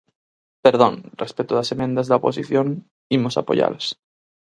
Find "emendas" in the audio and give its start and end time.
1.75-2.07